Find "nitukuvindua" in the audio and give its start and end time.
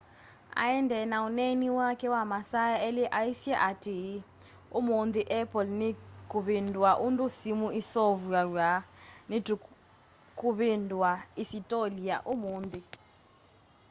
9.29-11.11